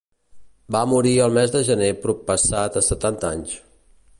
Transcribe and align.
Va 0.75 0.79
morir 0.93 1.11
el 1.25 1.35
mes 1.39 1.53
de 1.55 1.61
gener 1.67 1.91
proppassat 2.07 2.81
a 2.83 2.87
setanta 2.89 3.33
anys. 3.37 3.55